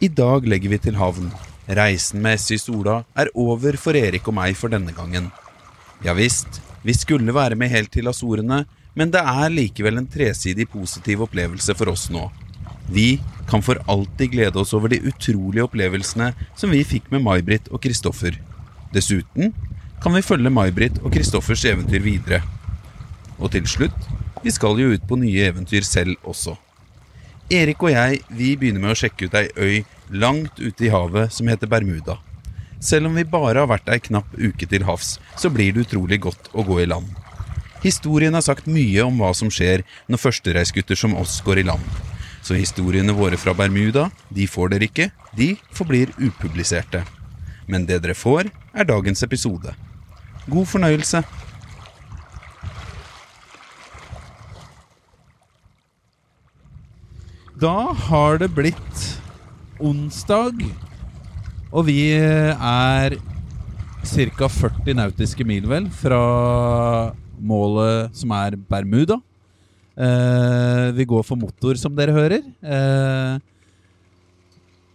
I 0.00 0.08
dag 0.08 0.46
legger 0.48 0.72
vi 0.72 0.78
til 0.80 0.96
havn. 0.96 1.26
Reisen 1.76 2.22
med 2.24 2.40
SY 2.40 2.56
Sola 2.56 3.02
er 3.20 3.28
over 3.36 3.76
for 3.76 3.92
Erik 3.92 4.30
og 4.30 4.38
meg 4.38 4.54
for 4.56 4.72
denne 4.72 4.94
gangen. 4.96 5.26
Ja 6.00 6.14
visst, 6.16 6.62
vi 6.80 6.94
skulle 6.96 7.34
være 7.36 7.58
med 7.60 7.68
helt 7.68 7.92
til 7.92 8.08
Azorene, 8.08 8.62
men 8.96 9.12
det 9.12 9.20
er 9.20 9.52
likevel 9.52 10.00
en 10.00 10.08
tresidig 10.08 10.70
positiv 10.72 11.26
opplevelse 11.26 11.76
for 11.76 11.92
oss 11.92 12.06
nå. 12.08 12.22
Vi 12.88 13.20
kan 13.50 13.60
for 13.60 13.82
alltid 13.92 14.32
glede 14.32 14.62
oss 14.62 14.72
over 14.72 14.88
de 14.88 15.02
utrolige 15.04 15.68
opplevelsene 15.68 16.30
som 16.56 16.72
vi 16.72 16.80
fikk 16.80 17.12
med 17.12 17.20
May-Britt 17.26 17.68
og 17.68 17.84
Kristoffer. 17.84 18.40
Dessuten 18.96 19.52
kan 20.00 20.16
vi 20.16 20.24
følge 20.24 20.48
May-Britt 20.48 21.02
og 21.04 21.12
Kristoffers 21.12 21.66
eventyr 21.68 22.00
videre. 22.00 22.40
Og 23.36 23.52
til 23.52 23.68
slutt, 23.68 24.10
vi 24.40 24.48
skal 24.48 24.80
jo 24.80 24.94
ut 24.96 25.04
på 25.04 25.20
nye 25.20 25.44
eventyr 25.52 25.84
selv 25.84 26.16
også. 26.24 26.56
Erik 27.50 27.80
og 27.82 27.90
jeg 27.90 28.20
vi 28.30 28.52
begynner 28.54 28.78
med 28.84 28.92
å 28.92 28.98
sjekke 28.98 29.26
ut 29.26 29.32
ei 29.34 29.48
øy 29.58 29.78
langt 30.22 30.60
ute 30.62 30.84
i 30.86 30.90
havet 30.92 31.32
som 31.34 31.48
heter 31.50 31.66
Bermuda. 31.66 32.20
Selv 32.78 33.08
om 33.08 33.16
vi 33.18 33.24
bare 33.26 33.58
har 33.58 33.66
vært 33.66 33.90
ei 33.90 33.98
knapp 34.04 34.36
uke 34.38 34.68
til 34.70 34.86
havs, 34.86 35.16
så 35.34 35.50
blir 35.50 35.74
det 35.74 35.88
utrolig 35.88 36.20
godt 36.22 36.46
å 36.54 36.62
gå 36.62 36.78
i 36.84 36.86
land. 36.86 37.10
Historien 37.82 38.38
har 38.38 38.46
sagt 38.46 38.70
mye 38.70 39.02
om 39.02 39.18
hva 39.18 39.32
som 39.34 39.50
skjer 39.50 39.82
når 40.06 40.22
førstereisgutter 40.22 41.00
som 41.02 41.18
oss 41.18 41.40
går 41.42 41.64
i 41.64 41.66
land. 41.66 41.82
Så 42.38 42.54
historiene 42.54 43.16
våre 43.18 43.40
fra 43.40 43.56
Bermuda, 43.56 44.06
de 44.30 44.46
får 44.46 44.70
dere 44.76 44.86
ikke, 44.86 45.10
de 45.34 45.56
forblir 45.74 46.14
upubliserte. 46.22 47.02
Men 47.66 47.82
det 47.88 47.98
dere 48.04 48.14
får, 48.14 48.46
er 48.78 48.86
dagens 48.86 49.26
episode. 49.26 49.74
God 50.46 50.70
fornøyelse. 50.70 51.26
Da 57.60 57.92
har 58.06 58.38
det 58.40 58.46
blitt 58.56 59.00
onsdag, 59.84 60.62
og 61.68 61.84
vi 61.90 62.06
er 62.16 63.16
ca. 64.00 64.48
40 64.48 64.96
nautiske 64.96 65.44
mil, 65.44 65.66
vel, 65.68 65.90
fra 65.92 66.20
målet 67.36 68.16
som 68.16 68.32
er 68.38 68.56
Bermuda. 68.56 69.20
Eh, 69.92 70.88
vi 70.96 71.04
går 71.04 71.26
for 71.28 71.36
motor, 71.36 71.76
som 71.76 71.92
dere 71.92 72.16
hører. 72.16 72.48
Eh, 72.64 73.36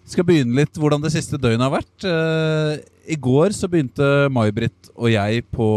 skal 0.10 0.26
begynne 0.26 0.58
litt 0.58 0.74
hvordan 0.74 1.06
det 1.06 1.14
siste 1.14 1.38
døgnet 1.38 1.68
har 1.68 1.76
vært. 1.78 1.96
Eh, 2.02 2.82
I 3.14 3.22
går 3.22 3.54
så 3.54 3.70
begynte 3.70 4.26
May-Britt 4.34 4.90
og 4.96 5.14
jeg 5.14 5.46
på 5.54 5.68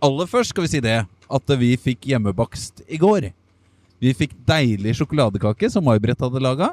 Aller 0.00 0.28
først 0.28 0.54
skal 0.54 0.64
vi 0.64 0.76
si 0.78 0.80
det, 0.80 1.02
at 1.04 1.58
vi 1.60 1.76
fikk 1.76 2.08
hjemmebakst 2.08 2.86
i 2.88 2.96
går. 3.00 3.34
Vi 4.02 4.12
fikk 4.16 4.34
deilig 4.48 4.96
sjokoladekake 4.98 5.70
som 5.72 5.84
May-Britt 5.86 6.20
hadde 6.20 6.42
laga. 6.42 6.72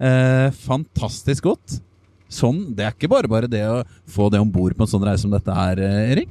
Eh, 0.00 0.48
fantastisk 0.64 1.44
godt. 1.50 1.80
Sånn, 2.28 2.74
Det 2.74 2.84
er 2.84 2.94
ikke 2.94 3.10
bare 3.10 3.28
bare 3.28 3.46
det 3.50 3.62
å 3.68 3.84
få 4.10 4.30
det 4.30 4.40
om 4.40 4.50
bord 4.50 4.74
på 4.74 4.82
en 4.82 4.90
sånn 4.90 5.04
reise 5.04 5.22
som 5.22 5.30
dette 5.30 5.52
er, 5.52 5.78
eh, 5.78 6.12
Erik? 6.12 6.28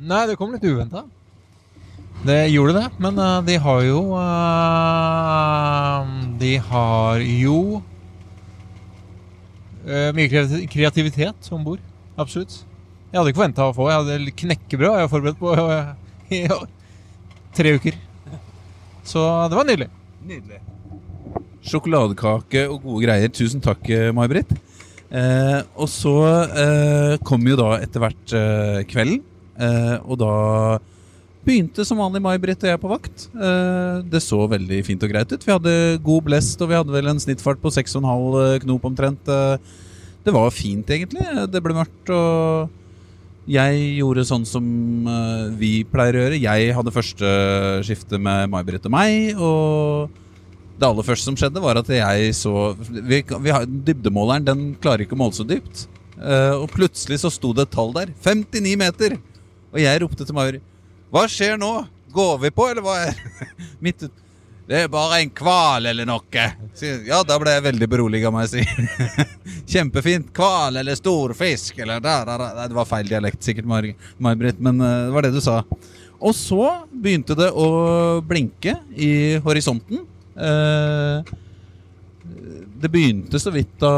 Nei, 0.00 0.26
det 0.26 0.36
kom 0.36 0.52
litt 0.52 0.64
uventa. 0.64 1.04
Det 2.24 2.48
gjorde 2.48 2.72
det, 2.80 2.88
men 2.98 3.18
uh, 3.18 3.42
de 3.44 3.56
har 3.60 3.82
jo 3.84 3.98
uh, 4.16 6.04
De 6.40 6.56
har 6.56 7.20
jo 7.20 7.82
uh, 9.84 10.10
mye 10.16 10.66
kreativitet 10.72 11.50
om 11.52 11.64
bord. 11.66 11.82
Absolutt. 12.16 12.64
Jeg 13.10 13.18
hadde 13.18 13.28
ikke 13.30 13.42
forventa 13.42 13.68
å 13.68 13.74
få 13.76 13.90
Jeg 13.90 14.00
hadde 14.00 14.36
knekkebrød 14.40 14.88
jeg 14.88 15.04
har 15.04 15.12
forberedt 15.12 15.38
på 15.38 15.52
i 16.34 16.48
tre 17.54 17.76
uker. 17.76 17.94
Så 19.04 19.20
det 19.50 19.58
var 19.58 19.68
nydelig. 19.68 19.90
Nydelig. 20.24 20.60
Sjokoladekake 21.64 22.66
og 22.68 22.82
gode 22.84 23.04
greier. 23.06 23.32
Tusen 23.32 23.62
takk, 23.64 23.84
eh, 23.92 24.10
May-Britt. 24.16 24.52
Eh, 25.14 25.60
og 25.78 25.88
så 25.92 26.14
eh, 26.48 27.14
kom 27.24 27.44
jo 27.46 27.56
da 27.60 27.76
etter 27.78 28.02
hvert 28.02 28.34
eh, 28.34 28.80
kvelden, 28.90 29.20
eh, 29.62 29.96
og 30.02 30.18
da 30.18 30.32
begynte 31.44 31.84
som 31.86 32.00
vanlig 32.00 32.22
May-Britt 32.24 32.64
og 32.64 32.70
jeg 32.72 32.80
på 32.82 32.90
vakt. 32.90 33.26
Eh, 33.36 34.00
det 34.10 34.22
så 34.24 34.40
veldig 34.50 34.80
fint 34.86 35.04
og 35.04 35.12
greit 35.12 35.32
ut. 35.32 35.44
Vi 35.44 35.52
hadde 35.52 35.74
god 36.04 36.24
blest, 36.30 36.60
og 36.64 36.72
vi 36.72 36.78
hadde 36.80 36.94
vel 36.96 37.12
en 37.12 37.20
snittfart 37.22 37.60
på 37.62 37.72
6,5 37.76 38.64
knop 38.64 38.88
omtrent. 38.90 39.28
Eh, 39.28 39.74
det 40.24 40.32
var 40.32 40.50
fint, 40.56 40.88
egentlig. 40.88 41.24
Det 41.52 41.60
ble 41.62 41.76
mørkt, 41.76 42.10
og 42.10 42.72
jeg 43.50 43.80
gjorde 43.98 44.24
sånn 44.24 44.44
som 44.48 44.66
eh, 45.10 45.48
vi 45.58 45.72
pleier 45.88 46.16
å 46.16 46.22
gjøre. 46.24 46.40
Jeg 46.40 46.76
hadde 46.76 46.94
første 46.94 47.32
skifte 47.84 48.20
med 48.20 48.48
May-Britt 48.52 48.88
og 48.88 48.94
meg, 48.94 49.34
og 49.36 50.14
det 50.80 50.88
aller 50.88 51.06
første 51.06 51.28
som 51.28 51.36
skjedde, 51.38 51.62
var 51.62 51.78
at 51.78 51.90
jeg 51.92 52.32
så 52.34 52.72
vi, 52.78 53.20
vi 53.20 53.52
har, 53.52 53.66
Dybdemåleren 53.68 54.46
den 54.48 54.64
klarer 54.82 55.04
ikke 55.04 55.18
å 55.18 55.20
måle 55.20 55.36
så 55.36 55.46
dypt. 55.46 55.86
Eh, 56.18 56.54
og 56.56 56.70
plutselig 56.72 57.20
så 57.22 57.32
sto 57.32 57.52
det 57.56 57.68
et 57.68 57.74
tall 57.74 57.92
der. 57.96 58.14
59 58.24 58.74
meter! 58.80 59.18
Og 59.74 59.80
jeg 59.82 60.00
ropte 60.04 60.22
til 60.22 60.36
Mauri 60.36 60.60
Hva 61.10 61.24
skjer 61.26 61.56
nå? 61.58 61.72
Går 62.14 62.36
vi 62.44 62.50
på, 62.54 62.68
eller 62.70 62.84
hva 62.84 62.92
er 63.08 63.16
Midt 63.84 64.04
ut 64.06 64.23
Det 64.64 64.78
er 64.80 64.86
bare 64.88 65.18
en 65.20 65.30
hval 65.36 65.90
eller 65.90 66.06
noe. 66.08 66.44
Ja, 67.04 67.18
da 67.26 67.36
ble 67.40 67.52
jeg 67.52 67.66
veldig 67.66 67.88
beroliga, 67.92 68.30
må 68.32 68.40
jeg 68.46 68.52
si. 68.54 68.62
Kjempefint. 69.74 70.30
Hval 70.36 70.80
eller 70.80 70.96
stor 70.96 71.34
fisk 71.36 71.82
eller 71.84 72.00
der, 72.00 72.24
der, 72.30 72.44
der. 72.46 72.70
Det 72.72 72.78
var 72.78 72.88
feil 72.88 73.10
dialekt, 73.10 73.42
sikkert, 73.44 73.68
May-Britt, 73.68 74.62
men 74.64 74.80
eh, 74.80 75.00
det 75.08 75.14
var 75.16 75.26
det 75.26 75.34
du 75.36 75.42
sa. 75.44 75.58
Og 76.24 76.32
så 76.38 76.62
begynte 76.88 77.36
det 77.36 77.50
å 77.52 77.66
blinke 78.24 78.78
i 78.96 79.36
horisonten. 79.44 80.06
Eh, 80.32 81.34
det 82.80 82.90
begynte 82.92 83.40
så 83.40 83.52
vidt 83.52 83.76
da 83.80 83.90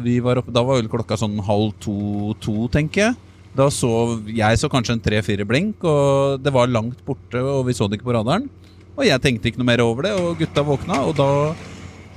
vi 0.00 0.16
var 0.24 0.40
oppe 0.40 0.52
Da 0.52 0.62
var 0.66 0.80
vel 0.80 0.88
klokka 0.92 1.16
sånn 1.20 1.36
halv 1.44 1.74
to-to, 1.84 2.70
tenker 2.72 3.10
jeg. 3.10 3.18
Da 3.56 3.66
så 3.74 3.92
jeg 4.30 4.60
så 4.60 4.70
kanskje 4.72 4.96
en 4.96 5.04
tre-fire 5.04 5.44
blink, 5.48 5.84
og 5.84 6.40
det 6.40 6.54
var 6.54 6.72
langt 6.72 7.04
borte, 7.04 7.36
og 7.44 7.66
vi 7.68 7.76
så 7.76 7.90
det 7.90 8.00
ikke 8.00 8.08
på 8.08 8.16
radaren. 8.16 8.48
Og 8.96 9.06
jeg 9.06 9.22
tenkte 9.22 9.50
ikke 9.50 9.62
noe 9.62 9.70
mer 9.70 9.82
over 9.84 10.08
det, 10.08 10.14
og 10.18 10.40
gutta 10.40 10.64
våkna, 10.66 11.02
og 11.08 11.14
da 11.18 11.28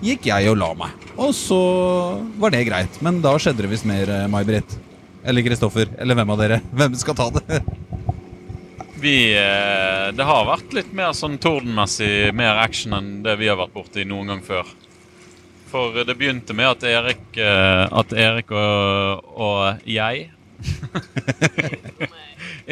gikk 0.03 0.27
jeg 0.27 0.49
og 0.51 0.59
la 0.59 0.71
meg. 0.77 1.05
Og 1.15 1.31
så 1.37 1.59
var 2.41 2.53
det 2.53 2.65
greit. 2.67 2.99
Men 3.05 3.21
da 3.23 3.35
skjedde 3.39 3.63
det 3.63 3.71
visst 3.71 3.87
mer, 3.87 4.09
eh, 4.09 4.27
May-Britt. 4.31 4.75
Eller 5.23 5.45
Kristoffer. 5.45 5.87
Eller 5.97 6.17
hvem 6.19 6.33
av 6.33 6.41
dere? 6.41 6.59
Hvem 6.77 6.97
skal 6.99 7.15
ta 7.15 7.29
det? 7.37 7.61
Vi, 9.03 9.15
eh, 9.35 10.11
det 10.15 10.27
har 10.27 10.47
vært 10.47 10.75
litt 10.75 10.91
mer 10.95 11.11
sånn 11.15 11.37
tordenmessig 11.43 12.31
mer 12.35 12.59
action 12.61 12.95
enn 12.95 13.17
det 13.23 13.35
vi 13.39 13.49
har 13.51 13.59
vært 13.59 13.75
borti 13.75 14.05
noen 14.07 14.31
gang 14.31 14.43
før. 14.43 14.67
For 15.71 16.03
det 16.05 16.15
begynte 16.19 16.55
med 16.55 16.69
at 16.69 16.85
Erik, 16.87 17.25
eh, 17.35 17.83
at 17.87 18.13
Erik 18.13 18.51
og, 18.53 19.25
og 19.33 19.89
jeg 19.89 20.29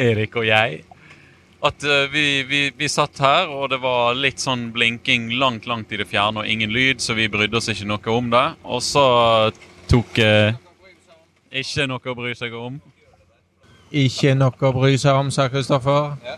Erik 0.08 0.36
og 0.38 0.46
jeg 0.48 0.84
At 1.62 1.84
eh, 1.86 2.08
vi, 2.10 2.42
vi, 2.42 2.60
vi 2.76 2.88
satt 2.90 3.20
her, 3.22 3.46
og 3.46 3.68
det 3.70 3.78
var 3.84 4.16
litt 4.18 4.42
sånn 4.42 4.72
blinking 4.74 5.28
langt, 5.38 5.68
langt 5.70 5.92
i 5.94 6.00
det 6.00 6.08
fjerne 6.10 6.42
og 6.42 6.48
ingen 6.50 6.72
lyd, 6.74 6.98
så 6.98 7.14
vi 7.14 7.28
brydde 7.30 7.60
oss 7.60 7.70
ikke 7.70 7.86
noe 7.86 8.16
om 8.16 8.32
det. 8.32 8.46
Og 8.66 8.82
så 8.82 9.04
tok 9.90 10.18
eh, 10.18 10.58
Ikke 11.62 11.86
noe 11.86 12.02
å 12.02 12.16
bry 12.18 12.34
seg 12.34 12.56
om. 12.58 12.80
Ikke 13.94 14.34
noe 14.34 14.56
å 14.58 14.72
bry 14.74 14.96
seg 14.98 15.14
om, 15.20 15.30
sa 15.30 15.46
Kristoffer. 15.52 16.16
I 16.26 16.34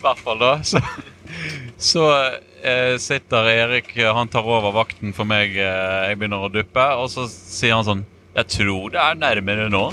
hvert 0.04 0.20
fall 0.20 0.42
da. 0.42 0.52
Så, 0.66 0.82
så 1.76 2.02
eh, 2.62 2.94
sitter 3.02 3.48
Erik, 3.50 3.90
han 3.96 4.28
tar 4.32 4.46
over 4.46 4.72
vakten 4.76 5.12
for 5.16 5.28
meg. 5.28 5.56
Eh, 5.56 6.10
jeg 6.10 6.20
begynner 6.20 6.44
å 6.46 6.52
duppe, 6.52 6.84
og 7.00 7.08
så 7.12 7.26
sier 7.32 7.74
han 7.76 7.84
sånn 7.88 8.04
Jeg 8.36 8.48
tror 8.58 8.92
det 8.94 9.00
er 9.02 9.18
nærmere 9.20 9.66
nå. 9.72 9.86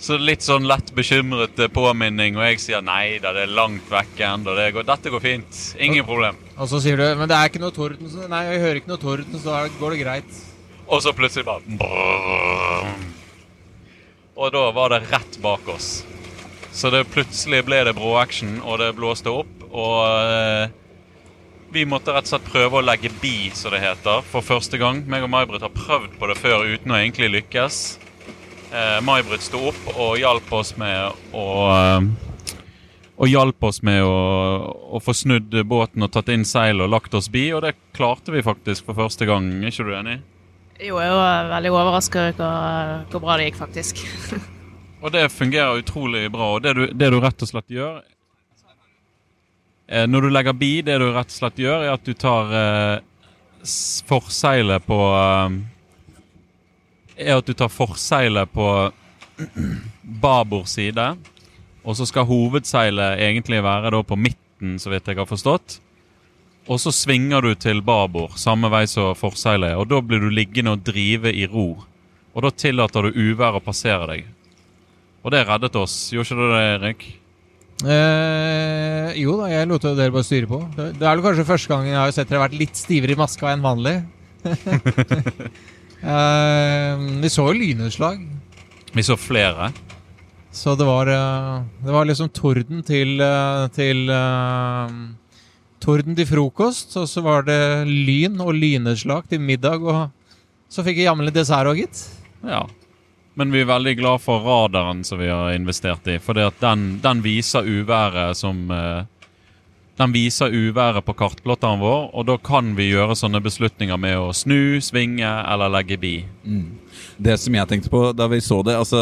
Så 0.00 0.16
litt 0.16 0.40
sånn 0.40 0.64
lett 0.64 0.94
bekymret 0.96 1.58
eh, 1.60 1.68
påminning, 1.68 2.38
og 2.38 2.46
jeg 2.46 2.60
sier 2.62 2.80
nei 2.84 3.18
da, 3.20 3.34
det 3.36 3.42
er 3.44 3.52
langt 3.52 3.84
vekk 3.92 4.22
ennå. 4.24 4.54
Det 4.56 4.70
går- 4.72 4.86
Dette 4.88 5.10
går 5.12 5.20
fint. 5.20 5.58
Ingen 5.78 6.06
problem. 6.08 6.38
Og 6.56 6.68
så 6.70 6.80
sier 6.80 6.96
du 6.96 7.04
men 7.20 7.28
det 7.28 7.36
er 7.36 7.50
ikke 7.50 7.60
noe 7.60 7.74
torden. 7.76 8.08
Så, 8.08 8.24
nei, 8.32 8.44
jeg 8.48 8.62
hører 8.64 8.80
ikke 8.80 8.88
noe 8.94 9.02
torden, 9.02 9.36
så 9.42 9.44
da 9.52 9.68
går 9.80 9.90
det 9.96 10.00
greit. 10.04 10.40
Og 10.88 11.02
så 11.04 11.12
plutselig 11.12 11.44
bare 11.44 11.60
brrrr. 11.68 12.94
Og 14.40 14.52
da 14.56 14.64
var 14.72 14.88
det 14.94 15.02
rett 15.12 15.36
bak 15.44 15.68
oss. 15.68 15.90
Så 16.72 16.88
det 16.94 17.04
plutselig 17.12 17.60
ble 17.66 17.82
det 17.84 17.94
bråaction, 17.98 18.60
og 18.64 18.78
det 18.80 18.94
blåste 18.96 19.28
opp. 19.28 19.52
Og 19.70 19.98
eh, 20.08 20.68
vi 21.74 21.84
måtte 21.84 22.14
rett 22.16 22.24
og 22.24 22.32
slett 22.32 22.48
prøve 22.48 22.80
å 22.80 22.84
legge 22.88 23.12
bi, 23.20 23.50
som 23.54 23.70
det 23.76 23.82
heter, 23.84 24.24
for 24.32 24.40
første 24.40 24.78
gang. 24.80 25.04
Meg 25.06 25.26
og 25.26 25.30
May-Britt 25.34 25.62
har 25.66 25.74
prøvd 25.76 26.16
på 26.18 26.30
det 26.32 26.38
før 26.40 26.64
uten 26.72 26.94
å 26.94 26.98
egentlig 26.98 27.28
lykkes. 27.36 27.98
Eh, 28.70 28.98
May-Britt 29.02 29.42
sto 29.42 29.64
opp 29.72 29.94
og 29.96 30.18
hjalp 30.20 30.52
oss 30.54 30.76
med 30.78 31.34
å 31.34 31.46
eh, 31.74 32.10
og 33.20 33.28
hjalp 33.28 33.64
oss 33.68 33.82
med 33.84 34.00
å, 34.00 34.12
å 34.96 35.00
få 35.04 35.12
snudd 35.12 35.52
båten 35.68 36.06
og 36.06 36.12
tatt 36.14 36.30
inn 36.32 36.46
seil 36.48 36.80
og 36.80 36.88
lagt 36.88 37.12
oss 37.18 37.28
bi, 37.28 37.50
og 37.52 37.60
det 37.66 37.74
klarte 37.92 38.32
vi 38.32 38.40
faktisk 38.40 38.86
for 38.86 38.96
første 38.96 39.28
gang. 39.28 39.50
Er 39.60 39.68
ikke 39.68 39.84
du 39.84 39.92
enig? 39.92 40.14
Jo, 40.80 40.96
jeg 41.02 41.12
var 41.12 41.50
veldig 41.50 41.72
overraska 41.74 42.22
over 42.22 42.38
hvor, 42.38 43.02
hvor 43.12 43.22
bra 43.26 43.36
det 43.36 43.50
gikk, 43.50 43.58
faktisk. 43.60 44.00
Og 45.00 45.12
det 45.12 45.26
fungerer 45.32 45.80
utrolig 45.80 46.26
bra. 46.32 46.54
Og 46.56 46.64
det 46.64 46.72
du, 46.76 46.82
det 46.92 47.10
du 47.12 47.18
rett 47.20 47.44
og 47.44 47.48
slett 47.48 47.72
gjør 47.72 48.02
eh, 49.88 50.04
Når 50.08 50.26
du 50.26 50.28
legger 50.32 50.56
bi, 50.56 50.72
det 50.84 50.98
du 51.00 51.06
rett 51.08 51.32
og 51.32 51.36
slett 51.36 51.60
gjør, 51.60 51.86
er 51.86 51.94
at 51.94 52.04
du 52.04 52.12
tar 52.16 52.52
eh, 52.56 52.96
forseilet 54.08 54.84
på 54.88 54.98
eh, 55.16 55.60
Er 57.20 57.36
at 57.36 57.46
du 57.46 57.52
tar 57.56 57.68
forseilet 57.72 58.48
på 58.52 58.66
babord 60.20 60.68
side, 60.68 61.04
og 61.84 61.96
så 61.96 62.06
skal 62.08 62.28
hovedseilet 62.28 63.20
egentlig 63.24 63.62
være 63.64 63.92
da 63.94 64.02
på 64.04 64.18
midten, 64.18 64.78
så 64.80 64.92
vidt 64.92 65.08
jeg 65.08 65.20
har 65.20 65.28
forstått. 65.28 65.78
Og 66.70 66.80
så 66.80 66.92
svinger 66.94 67.42
du 67.44 67.54
til 67.58 67.80
babord, 67.82 68.36
samme 68.38 68.68
vei 68.72 68.84
som 68.88 69.16
forseilet 69.18 69.72
er. 69.72 69.78
Og 69.80 69.88
da 69.90 70.00
blir 70.04 70.20
du 70.22 70.28
liggende 70.32 70.76
og 70.76 70.84
drive 70.86 71.32
i 71.32 71.46
ro. 71.48 71.72
Og 72.30 72.44
da 72.44 72.52
tillater 72.54 73.08
du 73.08 73.16
uvær 73.16 73.58
å 73.58 73.64
passere 73.64 74.06
deg. 74.12 74.28
Og 75.24 75.32
det 75.34 75.42
reddet 75.48 75.76
oss, 75.76 75.96
gjorde 76.14 76.30
ikke 76.30 76.38
det 76.40 76.52
det, 76.52 76.68
Erik? 76.76 77.08
Eh, 77.80 79.18
jo 79.22 79.34
da, 79.40 79.48
jeg 79.48 79.68
lot 79.68 79.84
dere 79.88 80.12
bare 80.12 80.26
styre 80.28 80.48
på. 80.48 80.60
Det, 80.76 80.92
er 81.00 81.10
vel 81.16 81.24
kanskje 81.24 81.48
første 81.48 81.72
gang 81.72 81.88
jeg 81.88 81.98
har 81.98 82.14
sett 82.14 82.30
dere 82.30 82.44
vært 82.44 82.58
litt 82.60 82.78
stivere 82.78 83.16
i 83.16 83.20
maska 83.20 83.52
enn 83.52 83.64
vanlig. 83.64 83.98
eh, 86.02 87.06
vi 87.22 87.30
så 87.32 87.46
jo 87.48 87.56
lynutslag. 87.56 88.20
Vi 88.92 89.02
så 89.06 89.16
flere. 89.16 89.72
så 90.50 90.74
det 90.74 90.84
var, 90.84 91.06
eh, 91.06 91.62
det 91.84 91.92
var 91.92 92.04
liksom 92.04 92.28
torden 92.28 92.82
til, 92.82 93.22
til 93.74 94.10
eh, 94.10 95.00
Torden 95.80 96.12
til 96.12 96.26
frokost, 96.28 96.92
og 97.00 97.06
så 97.08 97.22
var 97.24 97.46
det 97.46 97.86
lyn 97.88 98.36
og 98.44 98.52
lynutslag 98.52 99.30
til 99.30 99.40
middag, 99.40 99.80
og 99.80 100.10
så 100.68 100.84
fikk 100.84 101.00
jeg 101.00 101.08
jammen 101.08 101.24
litt 101.24 101.38
dessert 101.38 101.70
òg, 101.70 101.80
gitt. 101.80 102.02
Ja. 102.44 102.66
Men 103.40 103.54
vi 103.54 103.62
er 103.62 103.70
veldig 103.70 103.94
glad 103.96 104.20
for 104.20 104.44
radaren 104.44 105.00
som 105.06 105.20
vi 105.22 105.30
har 105.30 105.54
investert 105.54 106.04
i. 106.10 106.18
For 106.20 106.36
den, 106.36 106.82
den 107.00 107.22
viser 107.24 107.64
uværet 107.64 108.36
som 108.36 108.66
eh, 108.74 109.06
Den 110.00 110.14
viser 110.16 110.54
uværet 110.54 111.04
på 111.04 111.12
kartplotteren 111.12 111.82
vår, 111.82 112.06
og 112.16 112.24
da 112.24 112.38
kan 112.40 112.70
vi 112.78 112.86
gjøre 112.88 113.18
sånne 113.20 113.42
beslutninger 113.44 113.98
med 114.00 114.16
å 114.16 114.30
snu, 114.32 114.80
svinge 114.80 115.28
eller 115.28 115.72
legge 115.74 115.98
bi. 116.00 116.14
Det 117.20 117.34
som 117.42 117.58
jeg 117.58 117.68
tenkte 117.68 117.92
på 117.92 118.06
da 118.16 118.24
vi 118.32 118.38
så 118.40 118.62
det 118.64 118.78
Altså, 118.80 119.00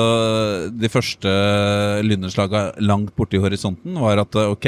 de 0.74 0.90
første 0.90 1.30
lynnedslaga 2.02 2.72
langt 2.82 3.14
borti 3.14 3.38
horisonten 3.38 3.94
var 4.02 4.24
at 4.24 4.40
ok, 4.42 4.66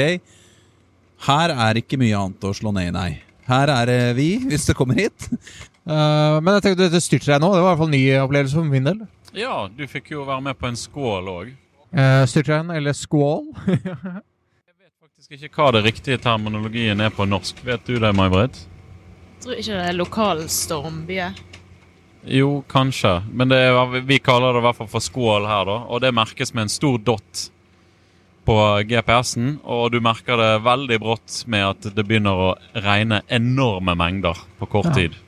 her 1.27 1.53
er 1.67 1.81
ikke 1.81 1.99
mye 1.99 2.15
annet 2.15 2.47
å 2.47 2.55
slå 2.55 2.71
ned 2.79 2.93
i, 2.93 2.95
nei. 2.95 3.11
Her 3.51 3.73
er 3.75 3.91
det 3.91 3.99
vi, 4.15 4.29
hvis 4.47 4.69
det 4.69 4.77
kommer 4.79 5.03
hit. 5.03 5.27
Uh, 5.83 6.39
men 6.39 6.55
jeg 6.55 6.63
tenkte 6.69 6.85
dette 6.85 7.03
styrte 7.03 7.33
deg 7.33 7.43
nå. 7.43 7.51
Det 7.51 7.59
var 7.59 7.67
i 7.67 7.69
hvert 7.73 7.83
fall 7.83 7.91
en 7.91 7.97
ny 7.97 8.03
opplevelse 8.21 8.55
for 8.55 8.71
min 8.71 8.87
del. 8.87 9.03
Ja, 9.35 9.65
du 9.67 9.83
fikk 9.89 10.13
jo 10.15 10.23
være 10.27 10.47
med 10.47 10.59
på 10.59 10.71
en 10.71 10.79
skål 10.79 11.31
òg. 11.31 11.55
Uh, 11.91 12.23
Styrtregn, 12.29 12.71
eller 12.71 12.95
squall. 12.95 13.49
Faktisk 15.21 15.51
ikke 15.51 15.61
hva 15.61 15.71
det 15.75 15.83
riktige 15.85 16.17
terminologien 16.17 17.01
er 17.05 17.11
på 17.13 17.27
norsk. 17.29 17.59
Vet 17.61 17.83
du 17.85 17.99
det, 18.01 18.09
May-Britt? 18.17 18.55
Tror 19.43 19.53
ikke 19.53 19.75
det 19.75 19.83
er 19.91 19.93
lokalstormbye. 19.99 21.27
Jo, 22.39 22.47
kanskje. 22.65 23.11
Men 23.29 23.51
det 23.51 23.59
er, 23.67 23.99
vi 24.09 24.17
kaller 24.17 24.57
det 24.57 24.63
i 24.63 24.65
hvert 24.65 24.79
fall 24.79 24.89
for 24.89 25.05
skål 25.05 25.45
her, 25.45 25.69
da. 25.69 25.77
Og 25.93 26.01
det 26.01 26.09
merkes 26.17 26.55
med 26.57 26.65
en 26.65 26.73
stor 26.73 26.97
dott 27.05 27.43
på 28.49 28.57
GPS-en. 28.89 29.59
Og 29.61 29.93
du 29.93 29.99
merker 30.01 30.41
det 30.41 30.49
veldig 30.65 30.99
brått 31.05 31.43
med 31.45 31.67
at 31.69 31.91
det 31.93 32.09
begynner 32.09 32.43
å 32.47 32.51
regne 32.81 33.21
enorme 33.29 33.93
mengder 33.93 34.41
på 34.57 34.71
kort 34.73 34.89
Ja. 34.89 34.97
tid. 35.03 35.21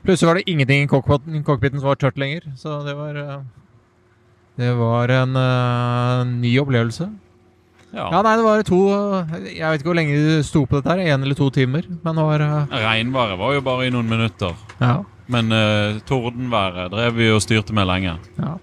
Plutselig 0.00 0.32
var 0.32 0.40
det 0.40 0.48
ingenting 0.48 0.88
i 0.88 0.88
cockpiten, 0.88 1.44
cockpiten 1.44 1.84
som 1.84 1.92
var 1.92 2.00
tørt 2.00 2.16
lenger. 2.16 2.56
Så 2.56 2.80
det 2.88 2.96
var 2.96 3.14
eh, 3.20 3.40
Det 4.56 4.72
var 4.80 5.08
en 5.12 5.36
uh, 5.36 6.24
ny 6.24 6.56
opplevelse. 6.58 7.12
Ja. 7.88 8.06
Ja, 8.12 8.20
nei, 8.20 8.34
det 8.36 8.44
var 8.44 8.62
to 8.68 8.78
Jeg 9.48 9.64
vet 9.64 9.80
ikke 9.80 9.88
hvor 9.88 9.96
lenge 9.96 10.16
du 10.20 10.42
sto 10.44 10.64
på 10.68 10.76
dette 10.78 10.92
her. 10.92 11.14
Én 11.14 11.24
eller 11.24 11.38
to 11.38 11.48
timer. 11.54 11.86
Men 12.04 12.18
det 12.18 12.26
var 12.26 12.44
uh... 12.44 12.74
Regnværet 12.84 13.40
var 13.40 13.54
jo 13.56 13.62
bare 13.64 13.86
i 13.88 13.92
noen 13.94 14.10
minutter. 14.10 14.56
Ja. 14.82 14.98
Men 15.28 15.52
uh, 15.52 16.00
tordenværet 16.08 16.92
drev 16.92 17.16
vi 17.16 17.30
og 17.32 17.42
styrte 17.44 17.76
med 17.76 17.88
lenge. 17.88 18.18
ja. 18.40 18.56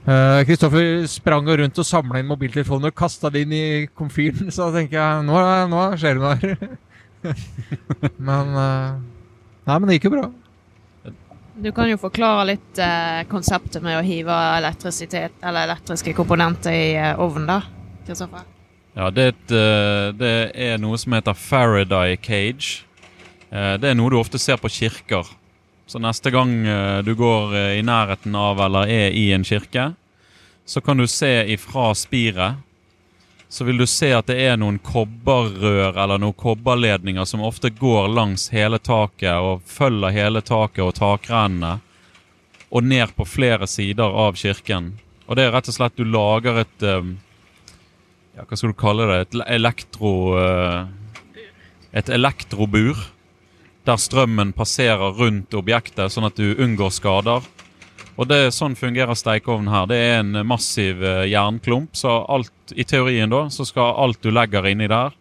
Kristoffer 0.00 0.46
Kristoffer 0.48 1.06
sprang 1.12 1.48
rundt 1.60 1.78
og 1.78 1.86
samla 1.86 2.18
inn 2.18 2.28
mobiltelefoner 2.30 2.90
og 2.90 2.96
kasta 2.96 3.28
det 3.30 3.44
inn 3.44 3.52
i 3.52 3.64
komfyren, 3.94 4.48
så 4.54 4.70
da 4.70 4.80
tenker 4.80 4.96
jeg 4.96 5.26
nå, 5.28 5.40
nå 5.70 5.82
skjer 6.00 6.16
det 6.16 6.22
noe 6.24 6.38
her. 6.40 6.78
men 8.30 8.54
eh, 8.56 9.00
Nei, 9.68 9.74
men 9.76 9.90
det 9.90 9.98
gikk 9.98 10.08
jo 10.08 10.14
bra. 10.16 10.30
Du 11.60 11.68
kan 11.76 11.90
jo 11.90 11.98
forklare 12.00 12.46
litt 12.48 12.80
eh, 12.80 13.20
konseptet 13.30 13.84
med 13.84 13.98
å 13.98 14.04
hive 14.04 14.34
elektrisitet, 14.56 15.36
eller 15.44 15.68
elektriske 15.68 16.14
komponenter 16.16 16.72
i 16.72 16.94
eh, 16.96 17.20
ovnen, 17.20 17.50
da. 17.50 17.79
Kristoffer? 18.06 18.46
Ja, 18.94 19.10
det 19.10 19.26
eh, 19.54 20.10
det 20.18 20.34
er 20.54 20.80
noe 20.82 20.98
som 20.98 21.14
heter 21.14 21.34
Faraday 21.34 22.16
cage. 22.16 22.84
Eh, 23.50 23.76
Det 23.78 23.90
er 23.90 23.94
noe 23.94 24.10
du 24.10 24.18
ofte 24.18 24.38
ser 24.38 24.56
på 24.58 24.68
kirker. 24.68 25.26
Så 25.86 25.98
neste 25.98 26.30
gang 26.30 26.66
eh, 26.66 27.02
du 27.02 27.14
går 27.14 27.54
i 27.78 27.82
nærheten 27.82 28.34
av 28.34 28.60
eller 28.60 28.90
er 28.90 29.10
i 29.10 29.30
en 29.32 29.44
kirke, 29.44 29.92
så 30.66 30.80
kan 30.80 30.96
du 30.96 31.06
se 31.06 31.46
ifra 31.50 31.94
spiret 31.94 32.58
så 33.50 33.64
vil 33.64 33.78
du 33.78 33.86
se 33.86 34.12
at 34.14 34.28
det 34.30 34.36
er 34.46 34.58
noen 34.62 34.76
kobberrør 34.78 35.96
eller 35.98 36.20
noen 36.22 36.36
kobberledninger 36.38 37.26
som 37.26 37.42
ofte 37.42 37.72
går 37.74 38.06
langs 38.14 38.46
hele 38.54 38.78
taket 38.78 39.42
og 39.42 39.64
følger 39.66 40.14
hele 40.14 40.38
taket 40.46 40.84
og 40.84 40.92
takrennene 40.94 41.80
og 42.70 42.86
ned 42.86 43.10
på 43.16 43.26
flere 43.26 43.66
sider 43.66 44.06
av 44.06 44.38
kirken. 44.38 44.92
Og 45.26 45.34
det 45.34 45.48
er 45.48 45.50
rett 45.56 45.66
og 45.66 45.74
slett 45.74 45.98
du 45.98 46.04
lager 46.06 46.60
et 46.62 46.86
ja, 48.40 48.46
hva 48.48 48.56
skal 48.56 48.72
du 48.72 48.80
kalle 48.80 49.06
det? 49.12 49.20
Et 49.28 49.38
elektro... 49.60 50.14
eh, 50.40 50.96
et 51.92 52.08
elektrobur. 52.08 52.98
Der 53.88 53.98
strømmen 53.98 54.52
passerer 54.54 55.16
rundt 55.16 55.54
objektet, 55.56 56.12
sånn 56.12 56.28
at 56.28 56.38
du 56.38 56.52
unngår 56.60 56.92
skader. 56.94 57.46
Og 58.20 58.28
det 58.28 58.52
sånn 58.52 58.76
fungerer 58.76 59.16
stekeovnen 59.16 59.72
her. 59.72 59.86
Det 59.88 59.96
er 59.96 60.18
en 60.20 60.42
massiv 60.46 61.00
eh, 61.04 61.28
jernklump, 61.30 61.94
så 61.96 62.20
alt, 62.28 62.52
i 62.76 62.84
teorien 62.84 63.32
da, 63.32 63.46
så 63.50 63.64
skal 63.68 63.96
alt 64.04 64.20
du 64.22 64.30
legger 64.32 64.68
inni 64.68 64.90
der, 64.90 65.16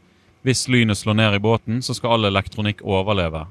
hvis 0.48 0.68
lynet 0.71 1.00
slår 1.00 1.18
ned 1.19 1.38
i 1.38 1.44
båten, 1.44 1.80
så 1.83 1.95
skal 1.95 2.18
all 2.18 2.30
elektronikk 2.30 2.83
overleve. 2.83 3.45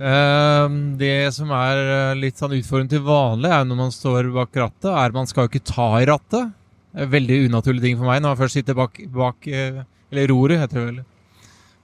Eh, 0.00 0.66
det 0.98 1.30
som 1.36 1.50
er 1.54 1.84
eh, 1.84 2.18
litt 2.18 2.40
sånn 2.40 2.56
utfordrende 2.56 2.96
til 2.96 3.06
vanlig, 3.06 3.52
er 3.52 3.66
når 3.68 3.84
man 3.84 3.94
står 3.94 4.32
bak 4.34 4.56
rattet, 4.64 4.90
er 4.90 5.14
man 5.14 5.30
skal 5.30 5.46
jo 5.46 5.52
ikke 5.52 5.70
ta 5.70 5.92
i 6.00 6.08
rattet. 6.10 6.56
Det 6.90 7.06
er 7.06 7.12
veldig 7.12 7.38
unaturlig 7.46 7.84
ting 7.84 7.98
for 7.98 8.10
meg 8.10 8.22
når 8.22 8.34
jeg 8.34 8.40
først 8.42 8.58
sitter 8.58 8.78
bak, 8.78 9.00
bak 9.14 9.46
eh, 9.46 9.82
Eller 10.10 10.30
roret, 10.32 10.58
heter 10.58 10.78
det 10.80 10.86
vel. 10.88 11.00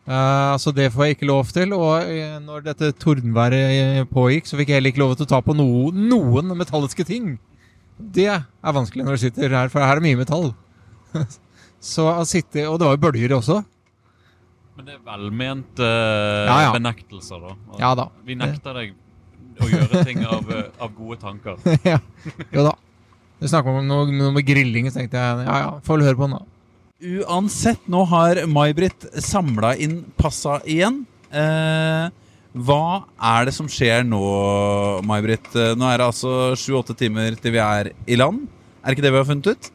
Uh, 0.06 0.54
så 0.62 0.70
det 0.70 0.92
får 0.94 1.04
jeg 1.04 1.16
ikke 1.16 1.28
lov 1.30 1.50
til. 1.54 1.74
Og 1.74 2.10
eh, 2.10 2.36
når 2.42 2.66
dette 2.68 2.92
tordenværet 3.02 3.74
eh, 3.74 4.04
pågikk, 4.10 4.46
så 4.46 4.58
fikk 4.58 4.70
jeg 4.70 4.80
heller 4.80 4.94
ikke 4.94 5.02
lov 5.02 5.16
til 5.18 5.26
å 5.26 5.30
ta 5.34 5.40
på 5.42 5.54
no, 5.54 5.68
noen 5.94 6.54
metalliske 6.58 7.06
ting. 7.06 7.36
Det 7.96 8.28
er 8.30 8.76
vanskelig 8.76 9.06
når 9.06 9.16
du 9.16 9.22
sitter 9.24 9.56
her, 9.56 9.70
for 9.72 9.82
her 9.82 9.98
er 9.98 10.04
mye 10.04 10.18
metall. 10.18 10.52
så 11.94 12.10
å 12.12 12.26
sitte 12.28 12.66
Og 12.68 12.78
det 12.80 12.88
var 12.88 12.98
jo 12.98 13.02
bølger 13.06 13.34
også. 13.38 13.62
Men 14.76 14.90
det 14.90 14.98
er 14.98 15.02
velmente 15.06 15.86
uh, 15.86 16.44
Ja, 16.44 16.56
ja. 16.66 16.72
benektelser, 16.74 17.40
da. 17.40 17.54
Og 17.72 17.80
Ja 17.80 17.94
da. 17.96 18.10
Vi 18.26 18.36
nekter 18.36 18.76
deg 18.76 18.96
å 19.56 19.68
gjøre 19.70 20.02
ting 20.04 20.20
av, 20.28 20.50
eh, 20.52 20.66
av 20.84 20.92
gode 20.92 21.16
tanker. 21.22 21.56
ja. 21.92 21.96
Jo 22.52 22.66
da. 22.68 22.74
Du 23.40 23.48
snakker 23.48 23.74
om 23.74 23.84
noe, 23.84 24.06
noe 24.12 24.32
med 24.32 24.46
grilling, 24.48 24.88
så 24.90 25.02
tenkte 25.02 25.20
jeg 25.20 25.46
ja 25.48 25.56
ja, 25.60 25.72
får 25.84 25.98
vel 25.98 26.06
høre 26.08 26.18
på 26.20 26.28
den, 26.28 26.38
da. 26.38 26.52
Uansett, 27.26 27.82
nå 27.92 28.06
har 28.08 28.40
May-Britt 28.48 29.04
samla 29.20 29.74
inn 29.84 29.98
passa 30.16 30.62
igjen. 30.64 31.02
Eh, 31.28 32.06
hva 32.56 32.84
er 33.34 33.48
det 33.48 33.52
som 33.52 33.68
skjer 33.68 34.06
nå, 34.08 34.20
May-Britt? 35.04 35.50
Eh, 35.52 35.74
Nå 35.76 35.84
er 35.90 36.00
det 36.00 36.06
altså 36.08 36.54
sju-åtte 36.56 36.96
timer 36.96 37.36
til 37.36 37.52
vi 37.52 37.60
er 37.60 37.90
i 38.08 38.16
land. 38.16 38.46
Er 38.80 38.88
det 38.88 38.96
ikke 38.96 39.04
det 39.04 39.12
vi 39.12 39.20
har 39.20 39.28
funnet 39.28 39.50
ut? 39.52 39.68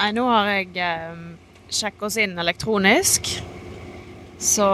Nei, 0.00 0.10
nå 0.16 0.26
har 0.28 0.52
jeg 0.52 0.76
eh, 0.76 1.24
sjekka 1.72 2.10
oss 2.10 2.20
inn 2.20 2.36
elektronisk. 2.40 3.32
Så 4.40 4.68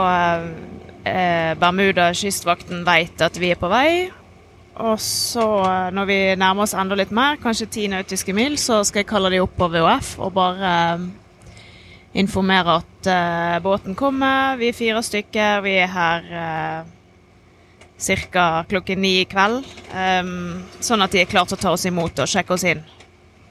eh, 1.06 1.54
Bermuda 1.62 2.10
kystvakten 2.14 2.82
vet 2.86 3.22
at 3.22 3.38
vi 3.38 3.54
er 3.54 3.62
på 3.62 3.70
vei. 3.70 3.90
Og 4.76 4.98
så, 5.00 5.46
eh, 5.64 5.92
når 5.96 6.08
vi 6.08 6.18
nærmer 6.36 6.66
oss 6.66 6.74
enda 6.76 6.96
litt 6.98 7.12
mer, 7.14 7.38
kanskje 7.40 7.70
ti 7.72 7.86
nautiske 7.88 8.34
mil, 8.36 8.58
så 8.60 8.82
skal 8.84 9.00
jeg 9.00 9.08
kalle 9.08 9.30
de 9.32 9.40
opp 9.40 9.56
på 9.56 9.70
VHF 9.72 10.18
og 10.20 10.34
bare 10.36 10.72
eh, 10.72 11.06
informere 12.20 12.80
at 12.80 13.08
eh, 13.12 13.56
båten 13.64 13.96
kommer. 13.96 14.56
Vi 14.60 14.68
er 14.68 14.76
fire 14.76 15.02
stykker. 15.04 15.62
Vi 15.64 15.76
er 15.80 15.90
her 15.92 16.28
eh, 16.42 16.92
ca. 18.30 18.64
klokken 18.68 19.00
ni 19.00 19.20
i 19.22 19.28
kveld. 19.28 19.64
Em, 19.96 20.62
sånn 20.80 21.04
at 21.04 21.12
de 21.12 21.22
er 21.22 21.30
klare 21.30 21.48
til 21.50 21.58
å 21.58 21.62
ta 21.64 21.72
oss 21.72 21.86
imot 21.88 22.20
og 22.20 22.30
sjekke 22.30 22.56
oss 22.56 22.66
inn. 22.68 22.84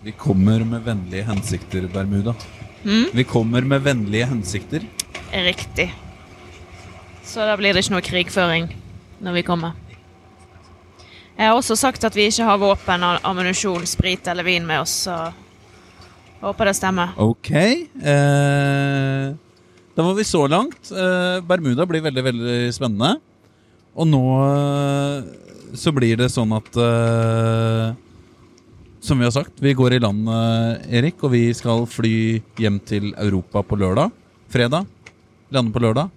Vi 0.05 0.13
kommer 0.13 0.62
med 0.67 0.86
vennlige 0.86 1.25
hensikter, 1.25 1.88
Bermuda. 1.89 2.36
Mm? 2.84 3.10
Vi 3.13 3.24
kommer 3.25 3.65
med 3.65 3.82
vennlige 3.82 4.27
hensikter. 4.29 4.86
Riktig. 5.32 5.89
Så 7.25 7.41
da 7.41 7.55
blir 7.58 7.74
det 7.74 7.82
ikke 7.82 7.96
noe 7.96 8.05
krigføring 8.05 8.70
når 9.25 9.39
vi 9.39 9.46
kommer. 9.48 9.74
Jeg 11.36 11.50
har 11.51 11.58
også 11.58 11.75
sagt 11.75 12.04
at 12.08 12.15
vi 12.15 12.30
ikke 12.30 12.46
har 12.48 12.60
våpen, 12.62 13.04
ammunisjon, 13.27 13.84
sprit 13.89 14.27
eller 14.32 14.46
vin 14.48 14.63
med 14.68 14.86
oss, 14.86 14.94
så 15.10 15.18
håper 16.39 16.70
det 16.70 16.75
stemmer. 16.77 17.15
Ok. 17.20 17.51
Eh, 17.51 19.34
Da 19.96 20.04
var 20.04 20.13
vi 20.18 20.24
så 20.27 20.42
langt. 20.51 20.92
Eh, 20.92 21.39
Bermuda 21.48 21.86
blir 21.88 22.01
veldig, 22.04 22.24
veldig 22.24 22.56
spennende. 22.75 23.13
Og 23.96 24.08
nå 24.12 24.24
eh, 24.44 25.24
så 25.75 25.92
blir 25.96 26.18
det 26.20 26.27
sånn 26.34 26.51
at 26.56 26.68
eh, 26.75 27.94
Som 29.06 29.20
vi 29.22 29.27
har 29.27 29.32
sagt, 29.32 29.60
vi 29.62 29.72
går 29.77 29.96
i 29.96 30.00
land, 30.04 30.27
eh, 30.27 30.98
Erik, 31.00 31.20
og 31.24 31.32
vi 31.32 31.54
skal 31.54 31.86
fly 31.88 32.42
hjem 32.60 32.80
til 32.84 33.12
Europa 33.15 33.62
på 33.63 33.77
lørdag. 33.80 34.12
Fredag. 34.51 34.88
Lande 35.54 35.72
på 35.72 35.80
lørdag. 35.84 36.10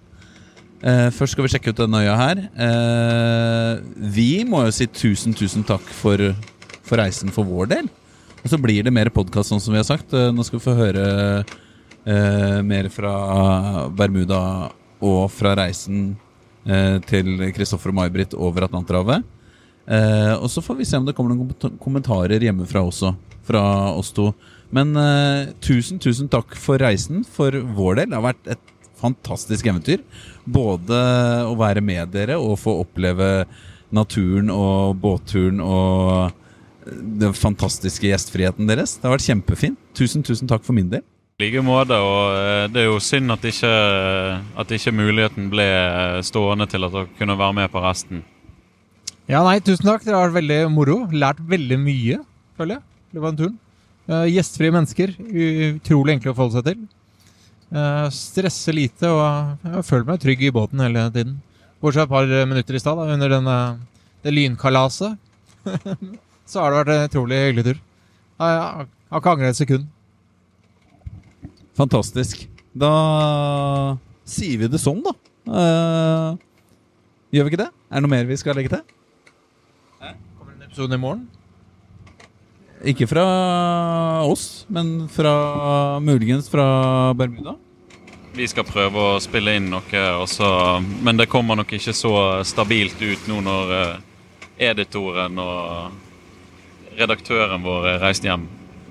Eh, 0.79 1.09
først 1.11 1.35
skal 1.35 1.43
vi 1.43 1.51
sjekke 1.51 1.73
ut 1.73 1.79
denne 1.81 1.99
øya 2.05 2.13
her. 2.15 2.39
Uh, 2.55 3.81
vi 4.15 4.45
må 4.47 4.61
jo 4.63 4.71
si 4.75 4.87
tusen, 4.87 5.33
tusen 5.35 5.65
takk 5.67 5.83
for, 5.91 6.21
for 6.87 7.01
reisen 7.01 7.33
for 7.35 7.47
vår 7.47 7.67
del. 7.73 7.89
Og 8.39 8.47
så 8.47 8.59
blir 8.61 8.85
det 8.87 8.93
mer 8.95 9.11
podkast, 9.11 9.51
sånn 9.51 9.59
som 9.59 9.75
vi 9.75 9.81
har 9.81 9.87
sagt. 9.89 10.13
Uh, 10.15 10.29
nå 10.31 10.45
skal 10.47 10.61
vi 10.61 10.67
få 10.69 10.77
høre 10.79 11.09
mer 12.65 12.87
fra 12.89 13.09
Bermuda 13.93 14.37
og 15.05 15.25
fra 15.29 15.51
reisen 15.59 16.15
til 17.05 17.27
Kristoffer 17.53 17.91
og 17.91 17.97
May-Britt 17.99 18.31
over 18.33 18.65
Atlanterhavet. 18.65 19.27
Og 20.39 20.47
så 20.49 20.63
får 20.63 20.79
vi 20.79 20.87
se 20.89 20.97
om 20.97 21.05
det 21.05 21.13
kommer 21.13 21.35
noen 21.35 21.51
kom- 21.51 21.75
kommentarer 21.83 22.41
hjemmefra 22.47 22.81
også, 22.87 23.11
fra 23.45 23.61
oss 23.91 24.09
to. 24.15 24.31
Men 24.73 24.95
tusen, 25.61 25.99
tusen 26.01 26.31
takk 26.31 26.55
for 26.57 26.81
reisen 26.81 27.21
for 27.27 27.53
vår 27.77 27.99
del. 28.01 28.09
Det 28.09 28.17
har 28.17 28.25
vært 28.31 28.51
et 28.55 28.73
fantastisk 28.99 29.69
eventyr. 29.71 30.03
Både 30.45 30.99
å 31.47 31.55
være 31.59 31.83
med 31.85 32.11
dere 32.13 32.37
og 32.39 32.59
få 32.61 32.79
oppleve 32.83 33.47
naturen 33.95 34.51
og 34.53 34.99
båtturen 35.01 35.61
og 35.63 36.35
den 36.89 37.35
fantastiske 37.37 38.09
gjestfriheten 38.09 38.69
deres. 38.69 38.97
Det 38.97 39.07
har 39.07 39.15
vært 39.15 39.27
kjempefint. 39.27 39.79
Tusen, 39.97 40.25
tusen 40.25 40.49
takk 40.49 40.65
for 40.65 40.77
min 40.77 40.89
del. 40.91 41.05
I 41.39 41.45
like 41.47 41.61
måte, 41.63 41.95
og 41.95 42.33
eh, 42.35 42.65
det 42.67 42.81
er 42.81 42.89
jo 42.89 42.97
synd 42.99 43.31
at 43.31 43.45
ikke, 43.47 43.69
at 44.59 44.73
ikke 44.75 44.91
muligheten 44.91 45.47
ble 45.51 45.63
eh, 45.63 46.17
stående 46.27 46.67
til 46.67 46.83
at 46.83 46.91
dere 46.95 47.07
kunne 47.15 47.37
være 47.39 47.55
med 47.61 47.71
på 47.71 47.83
resten. 47.83 48.25
Ja, 49.29 49.43
nei, 49.45 49.59
tusen 49.63 49.87
takk. 49.87 50.03
Det 50.03 50.11
har 50.11 50.27
vært 50.27 50.41
veldig 50.41 50.59
moro. 50.73 50.97
Lært 51.15 51.39
veldig 51.47 51.77
mye, 51.79 52.19
føler 52.59 52.79
jeg. 52.79 52.83
i 52.83 53.15
løpet 53.15 53.29
av 53.29 53.39
turen. 53.39 53.57
Eh, 54.09 54.25
gjestfrie 54.33 54.73
mennesker. 54.73 55.15
Utrolig 55.69 56.17
enkle 56.17 56.33
å 56.33 56.35
forholde 56.35 56.59
seg 56.59 56.67
til. 56.71 56.83
Uh, 57.69 58.07
stresse 58.09 58.73
lite 58.73 59.05
og 59.13 59.21
jeg 59.61 59.85
føler 59.85 60.07
meg 60.07 60.21
trygg 60.23 60.41
i 60.47 60.53
båten 60.53 60.81
hele 60.81 61.05
tiden. 61.13 61.35
Bortsett 61.79 62.09
fra 62.09 62.23
et 62.23 62.31
par 62.31 62.49
minutter 62.49 62.75
i 62.75 62.81
stad, 62.81 62.97
under 62.97 63.31
denne, 63.31 63.57
det 64.25 64.33
lynkalaset. 64.33 65.15
Så 66.49 66.63
har 66.63 66.73
det 66.73 66.79
vært 66.81 66.93
en 66.95 67.07
utrolig 67.11 67.39
hyggelig 67.45 67.65
tur. 67.67 67.81
Jeg 68.39 68.59
har 68.65 69.21
ikke 69.21 69.33
angret 69.35 69.53
et 69.53 69.59
sekund. 69.59 69.87
Fantastisk. 71.77 72.47
Da 72.75 72.91
sier 74.27 74.59
vi 74.63 74.69
det 74.71 74.81
sånn, 74.81 75.03
da. 75.05 75.13
Uh, 75.49 76.35
gjør 77.33 77.47
vi 77.47 77.53
ikke 77.53 77.63
det? 77.63 77.71
Er 77.89 77.99
det 77.99 78.05
noe 78.05 78.13
mer 78.17 78.27
vi 78.29 78.37
skal 78.41 78.57
legge 78.57 78.73
til? 78.73 78.83
Kommer 80.01 80.55
en 80.57 80.65
episode 80.65 80.97
i 80.97 81.01
morgen? 81.01 81.27
Ikke 82.87 83.07
fra 83.07 83.25
oss, 84.23 84.65
men 84.67 85.09
fra 85.11 85.99
muligens 85.99 86.49
fra 86.49 87.13
Bermuda. 87.13 87.55
Vi 88.33 88.47
skal 88.47 88.63
prøve 88.63 89.01
å 89.15 89.19
spille 89.19 89.57
inn 89.57 89.67
noe, 89.73 90.03
også, 90.21 90.47
men 91.03 91.17
det 91.19 91.27
kommer 91.27 91.57
nok 91.59 91.73
ikke 91.75 91.91
så 91.97 92.13
stabilt 92.47 93.01
ut 93.01 93.25
nå 93.27 93.41
når 93.43 93.73
eh, 93.75 93.97
editoren 94.69 95.41
og 95.43 96.95
redaktøren 96.99 97.65
vår 97.65 97.87
er 97.95 97.99
reist 98.05 98.23
hjem. 98.23 98.45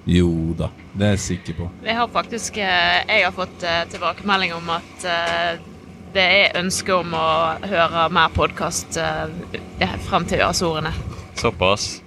Jo 0.08 0.28
da, 0.58 0.68
det 0.92 1.06
er 1.06 1.16
jeg 1.16 1.24
sikker 1.24 1.56
på. 1.62 1.68
Vi 1.84 1.94
har 1.96 2.08
faktisk 2.12 2.56
eh, 2.60 3.00
Jeg 3.08 3.24
har 3.24 3.32
fått 3.36 3.64
eh, 3.64 3.86
tilbakemelding 3.92 4.52
om 4.58 4.68
at 4.74 5.08
det 6.12 6.24
er 6.24 6.60
ønske 6.60 6.92
om 6.96 7.16
å 7.16 7.30
høre 7.68 8.04
mer 8.12 8.32
podkast 8.32 8.96
frem 10.08 10.28
til 10.28 10.44
Azorene. 10.44 10.92
Såpass. 11.36 11.98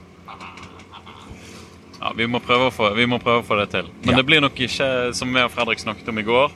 Ja, 2.02 2.12
vi 2.18 2.26
må 2.28 2.40
prøve 2.42 2.72
å 2.72 2.74
få, 2.74 2.90
vi 2.98 3.06
må 3.06 3.20
prøve 3.22 3.44
å 3.44 3.46
få 3.46 3.60
det 3.62 3.68
til. 3.76 3.90
Men 4.02 4.16
Ja. 4.16 4.18
det 4.18 4.26
blir 4.26 4.42
nok 4.42 4.58
ikke, 4.58 5.14
som 5.14 5.34
vi 5.34 5.42
og 5.44 5.52
Fredrik 5.54 5.80
snakket 5.80 6.08
om 6.10 6.18
i 6.18 6.24
går 6.26 6.52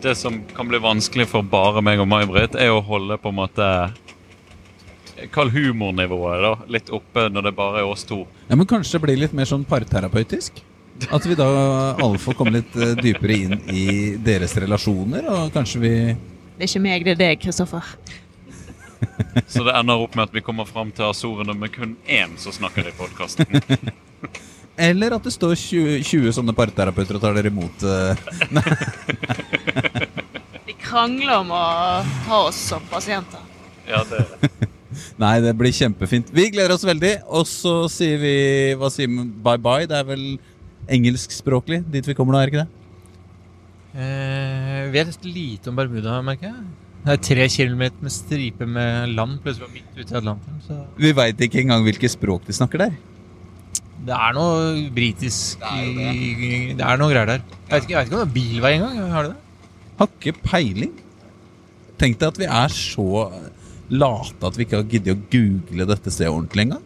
Det 0.00 0.14
som 0.16 0.38
kan 0.56 0.68
bli 0.68 0.78
vanskelig 0.80 1.26
for 1.28 1.42
bare 1.42 1.82
meg 1.84 2.00
og 2.00 2.08
May-Britt, 2.08 2.54
er 2.56 2.70
å 2.72 2.80
holde 2.84 3.18
på 3.20 3.28
en 3.28 3.36
måte 3.36 3.68
Kall 5.32 5.50
humornivået 5.54 6.42
da, 6.42 6.54
litt 6.68 6.88
oppe 6.90 7.28
når 7.30 7.42
det 7.46 7.52
bare 7.56 7.78
er 7.80 7.86
oss 7.88 8.02
to. 8.04 8.26
Ja, 8.48 8.56
Men 8.56 8.66
kanskje 8.66 8.98
det 8.98 9.02
blir 9.04 9.16
litt 9.20 9.32
mer 9.32 9.44
sånn 9.48 9.64
parterapeutisk? 9.64 10.58
At 11.12 11.24
vi 11.26 11.34
da 11.38 11.46
alle 11.96 12.18
får 12.18 12.34
komme 12.38 12.52
litt 12.58 12.74
eh, 12.76 12.94
dypere 12.98 13.36
inn 13.36 13.54
i 13.70 14.16
deres 14.16 14.56
relasjoner, 14.56 15.24
og 15.30 15.52
kanskje 15.54 15.80
vi 15.80 15.92
Det 16.58 16.66
er 16.66 16.68
ikke 16.68 16.82
meg, 16.82 17.04
det 17.04 17.14
er 17.14 17.20
deg, 17.22 17.40
Kristoffer. 17.42 17.82
Så 19.46 19.64
det 19.66 19.74
ender 19.74 20.02
opp 20.02 20.14
med 20.16 20.28
at 20.28 20.34
vi 20.34 20.40
kommer 20.44 20.64
fram 20.66 20.90
til 20.94 21.04
Azorene 21.06 21.54
med 21.58 21.72
kun 21.74 21.96
én 22.08 22.36
som 22.38 22.52
snakker 22.52 22.88
i 22.88 22.94
podkasten. 22.98 23.46
Eller 24.76 25.12
at 25.14 25.22
det 25.22 25.32
står 25.34 25.54
20, 25.54 26.02
20 26.02 26.32
sånne 26.34 26.54
parterapeuter 26.56 27.14
og 27.18 27.22
tar 27.22 27.34
dere 27.36 27.50
imot. 27.52 27.82
eh, 27.86 28.14
De 30.66 30.74
krangler 30.82 31.36
om 31.40 31.50
å 31.54 31.62
ha 32.28 32.38
oss 32.48 32.58
som 32.72 32.82
pasienter. 32.90 33.42
Ja, 33.88 34.02
det 34.10 34.24
Nei, 35.22 35.36
det 35.42 35.52
blir 35.58 35.74
kjempefint. 35.74 36.30
Vi 36.34 36.48
gleder 36.54 36.74
oss 36.74 36.84
veldig, 36.86 37.16
og 37.26 37.46
så 37.50 37.88
sier 37.90 38.18
vi 38.22 38.34
Hva 38.78 38.88
sier 38.94 39.10
vi? 39.10 39.24
Bye 39.46 39.58
bye. 39.62 39.86
Det 39.90 39.96
er 39.98 40.06
vel 40.06 40.24
engelskspråklig 40.90 41.82
dit 41.90 42.06
vi 42.06 42.14
kommer 42.16 42.32
nå, 42.36 42.40
er 42.42 42.48
ikke 42.52 42.64
det? 42.64 42.70
Eh, 43.94 44.80
vet 44.94 45.26
lite 45.26 45.70
om 45.70 45.76
Bermuda, 45.78 46.18
merker 46.26 46.50
jeg. 46.50 46.64
Det 47.04 47.12
er 47.14 47.20
tre 47.20 47.46
kilometer 47.52 48.00
med 48.02 48.12
stripe 48.14 48.66
med 48.66 49.12
land 49.14 49.36
plutselig 49.44 49.66
var 49.66 49.74
midt 49.74 49.98
ute 49.98 50.14
i 50.14 50.18
Atlanteren. 50.18 50.60
Så 50.64 50.78
Vi 50.98 51.12
veit 51.14 51.42
ikke 51.46 51.60
engang 51.62 51.84
hvilket 51.84 52.14
språk 52.14 52.46
de 52.48 52.56
snakker 52.56 52.78
der. 52.86 52.94
Det 54.04 54.14
er 54.16 54.34
noe 54.36 54.84
britisk 54.94 55.62
Det 55.62 55.70
er 55.70 55.94
det. 55.96 56.76
Det 56.78 56.86
er 56.86 57.00
noe 57.00 57.12
greier 57.12 57.30
der. 57.30 57.44
Jeg 57.68 57.72
vet 57.72 57.86
ikke, 57.86 57.94
jeg 57.94 57.98
vet 57.98 58.10
ikke 58.10 58.18
om 58.18 58.22
det 58.22 58.26
er 58.26 58.34
bilvei 58.34 58.72
engang. 58.78 59.12
Har 59.14 59.26
du 59.26 59.32
det? 59.32 59.64
Har 59.98 60.10
ikke 60.10 60.34
peiling. 60.44 60.94
Tenk 62.00 62.18
deg 62.20 62.32
at 62.32 62.40
vi 62.42 62.48
er 62.50 62.74
så 62.74 63.08
late 63.94 64.48
at 64.48 64.58
vi 64.58 64.66
ikke 64.66 64.80
har 64.80 64.88
giddet 64.90 65.14
å 65.14 65.22
google 65.32 65.88
dette 65.92 66.12
stedet 66.12 66.32
ordentlig 66.32 66.68
engang. 66.68 66.84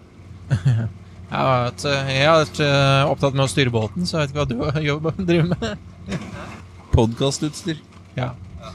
Jeg 1.29 1.37
har 1.37 1.59
vært, 1.61 1.83
jeg 2.09 2.25
har 2.25 2.39
vært 2.41 2.59
eh, 2.65 3.11
opptatt 3.13 3.35
med 3.37 3.43
å 3.45 3.51
styre 3.53 3.73
båten, 3.75 4.07
så 4.09 4.15
jeg 4.17 4.23
vet 4.23 4.31
ikke 4.33 4.39
hva 4.39 4.47
du 4.49 4.79
har 4.79 4.85
jobb, 4.87 5.09
driver 5.29 5.51
med. 5.51 6.15
Podkastutstyr. 6.95 7.83
Ja. 8.17 8.31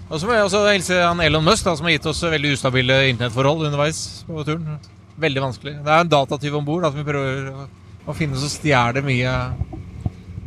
Og 0.05 0.19
så 0.21 0.27
må 0.29 0.35
jeg 0.35 0.45
også 0.45 0.62
hilse 0.67 1.00
han 1.01 1.23
Elon 1.25 1.47
Musk, 1.47 1.65
da, 1.65 1.73
som 1.73 1.89
har 1.89 1.95
gitt 1.95 2.05
oss 2.12 2.21
veldig 2.21 2.51
ustabile 2.53 3.00
internettforhold 3.09 3.65
underveis 3.71 4.03
på 4.27 4.45
turen. 4.45 4.77
Veldig 5.25 5.43
vanskelig. 5.47 5.73
Det 5.81 5.95
er 5.95 6.05
en 6.05 6.13
datatyv 6.13 6.59
om 6.59 6.67
bord 6.67 6.85
som 6.85 7.00
vi 7.00 7.07
prøver 7.07 7.50
å, 7.50 7.65
å 8.05 8.15
finne 8.15 8.39
som 8.39 8.51
stjeler 8.51 9.05
mye 9.05 9.33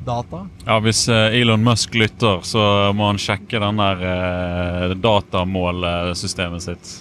data. 0.06 0.44
Ja, 0.66 0.78
Hvis 0.82 1.06
eh, 1.10 1.40
Elon 1.40 1.64
Musk 1.66 1.96
lytter, 1.98 2.42
så 2.46 2.62
må 2.96 3.10
han 3.10 3.20
sjekke 3.20 3.60
den 3.62 3.82
der 3.82 4.06
eh, 4.12 4.94
datamålsystemet 5.02 6.66
sitt. 6.66 6.92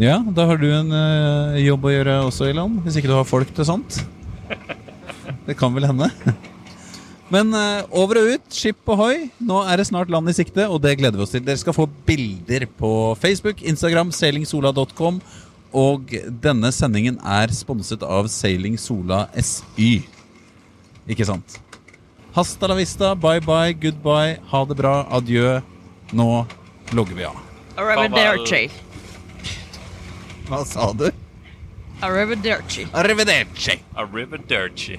Ja, 0.00 0.18
da 0.24 0.46
har 0.48 0.60
du 0.60 0.68
en 0.72 0.92
eh, 0.96 1.62
jobb 1.66 1.88
å 1.88 1.92
gjøre 1.94 2.18
også, 2.28 2.48
Elon. 2.50 2.80
Hvis 2.84 2.98
ikke 3.00 3.12
du 3.12 3.16
har 3.16 3.28
folk 3.28 3.52
til 3.56 3.68
sånt. 3.68 4.02
Det 5.46 5.56
kan 5.58 5.72
vel 5.74 5.88
hende. 5.88 6.06
Men 7.32 7.54
over 7.96 8.18
og 8.20 8.34
ut, 8.34 8.42
skip 8.52 8.90
ohoi. 8.92 9.30
Nå 9.42 9.62
er 9.64 9.80
det 9.80 9.86
snart 9.88 10.10
land 10.12 10.28
i 10.28 10.34
sikte, 10.36 10.66
og 10.68 10.82
det 10.84 10.92
gleder 11.00 11.16
vi 11.16 11.24
oss 11.24 11.32
til. 11.32 11.42
Dere 11.42 11.58
skal 11.58 11.74
få 11.74 11.86
bilder 12.06 12.66
på 12.78 12.90
Facebook, 13.18 13.62
Instagram, 13.64 14.12
sailingsola.com. 14.14 15.18
Og 15.72 16.12
denne 16.44 16.68
sendingen 16.74 17.16
er 17.24 17.52
sponset 17.56 18.02
av 18.04 18.28
Sailing 18.28 18.76
Sola 18.80 19.24
SY. 19.32 20.02
Ikke 21.08 21.26
sant? 21.26 21.58
Hasta 22.36 22.68
la 22.68 22.76
vista, 22.76 23.14
bye 23.14 23.40
bye, 23.44 23.72
goodbye, 23.76 24.38
ha 24.52 24.64
det 24.68 24.76
bra, 24.78 24.94
adjø. 25.12 25.60
Nå 26.16 26.28
logger 26.92 27.16
vi 27.16 27.26
av. 27.28 27.40
Arrivederci. 27.80 28.66
Hva 30.48 30.60
sa 30.68 30.90
du? 30.96 31.08
Arrivederci. 32.04 32.86
Arrivederci. 32.92 33.78
Arrivederci. 33.96 34.98